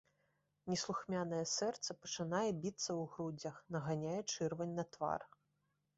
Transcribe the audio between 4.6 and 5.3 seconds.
на твар.